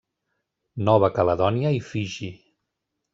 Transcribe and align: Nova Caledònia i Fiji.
Nova 0.87 1.09
Caledònia 1.17 1.73
i 1.81 1.85
Fiji. 1.91 2.31